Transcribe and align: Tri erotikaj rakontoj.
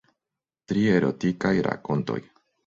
Tri 0.71 0.85
erotikaj 0.95 1.53
rakontoj. 1.71 2.21